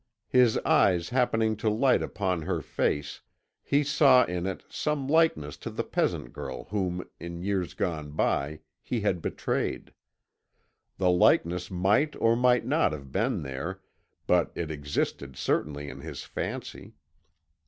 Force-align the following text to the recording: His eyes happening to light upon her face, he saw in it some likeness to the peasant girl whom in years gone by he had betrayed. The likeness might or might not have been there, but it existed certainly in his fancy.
His 0.29 0.57
eyes 0.65 1.09
happening 1.09 1.55
to 1.57 1.69
light 1.69 2.01
upon 2.01 2.41
her 2.41 2.63
face, 2.63 3.21
he 3.61 3.83
saw 3.83 4.23
in 4.25 4.47
it 4.47 4.63
some 4.67 5.07
likeness 5.07 5.57
to 5.57 5.69
the 5.69 5.83
peasant 5.83 6.33
girl 6.33 6.63
whom 6.71 7.07
in 7.19 7.43
years 7.43 7.75
gone 7.75 8.09
by 8.09 8.61
he 8.81 9.01
had 9.01 9.21
betrayed. 9.21 9.93
The 10.97 11.11
likeness 11.11 11.69
might 11.69 12.15
or 12.15 12.35
might 12.35 12.65
not 12.65 12.93
have 12.93 13.11
been 13.11 13.43
there, 13.43 13.79
but 14.25 14.51
it 14.55 14.71
existed 14.71 15.37
certainly 15.37 15.87
in 15.87 15.99
his 15.99 16.23
fancy. 16.23 16.95